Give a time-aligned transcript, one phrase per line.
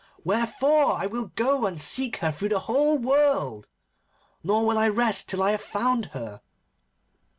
[0.23, 3.69] Wherefore I will go and seek her through the whole world,
[4.43, 6.41] nor will I rest till I have found her.